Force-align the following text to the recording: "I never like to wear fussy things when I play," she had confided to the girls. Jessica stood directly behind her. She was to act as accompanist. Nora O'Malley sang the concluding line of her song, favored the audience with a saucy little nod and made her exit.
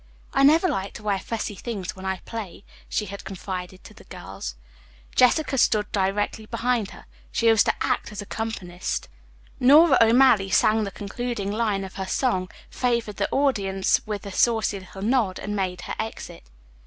"I 0.33 0.41
never 0.41 0.67
like 0.67 0.93
to 0.95 1.03
wear 1.03 1.19
fussy 1.19 1.53
things 1.53 1.95
when 1.95 2.07
I 2.07 2.21
play," 2.25 2.63
she 2.89 3.05
had 3.05 3.23
confided 3.23 3.83
to 3.83 3.93
the 3.93 4.05
girls. 4.05 4.55
Jessica 5.13 5.59
stood 5.59 5.91
directly 5.91 6.47
behind 6.47 6.89
her. 6.89 7.05
She 7.31 7.51
was 7.51 7.63
to 7.65 7.73
act 7.81 8.11
as 8.11 8.19
accompanist. 8.19 9.09
Nora 9.59 9.99
O'Malley 10.01 10.49
sang 10.49 10.85
the 10.85 10.89
concluding 10.89 11.51
line 11.51 11.83
of 11.83 11.97
her 11.97 12.07
song, 12.07 12.49
favored 12.71 13.17
the 13.17 13.29
audience 13.29 14.01
with 14.07 14.25
a 14.25 14.31
saucy 14.31 14.79
little 14.79 15.03
nod 15.03 15.37
and 15.37 15.55
made 15.55 15.81
her 15.81 15.93
exit. 15.99 16.49